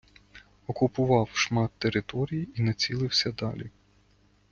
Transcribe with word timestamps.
Окупував 0.67 1.29
шмат 1.33 1.71
території 1.77 2.49
і 2.55 2.61
націлився 2.61 3.31
далі. 3.31 3.69